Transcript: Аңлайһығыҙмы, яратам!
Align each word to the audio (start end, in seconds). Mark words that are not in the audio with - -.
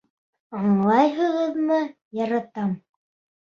Аңлайһығыҙмы, 0.59 1.77
яратам! 2.21 2.73